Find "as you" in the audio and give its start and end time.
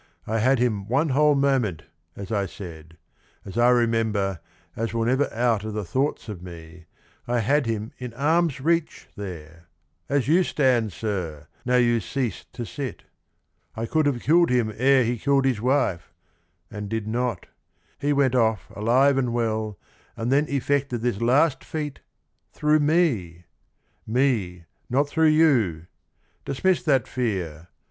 10.17-10.41